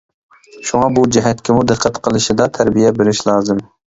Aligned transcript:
شۇڭا 0.69 0.87
بۇ 0.95 1.03
جەھەتكىمۇ 1.17 1.65
دىققەت 1.73 2.01
قىلىشىدا 2.07 2.49
تەربىيە 2.57 2.93
بېرىشى 3.01 3.29
لازىم. 3.31 3.63